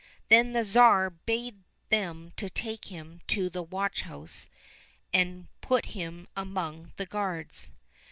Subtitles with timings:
[0.29, 4.49] Then the Tsar bade them take him to the watch house
[5.13, 7.71] and put him among the guards.